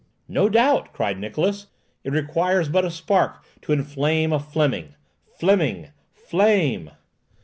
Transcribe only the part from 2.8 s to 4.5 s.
a spark to inflame a